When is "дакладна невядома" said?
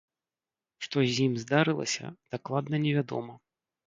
2.37-3.37